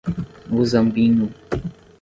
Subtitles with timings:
[0.53, 1.27] Muzambinho